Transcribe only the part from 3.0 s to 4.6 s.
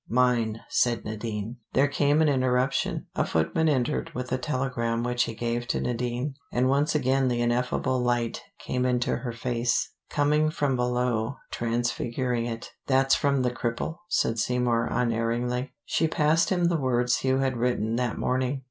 A footman entered with a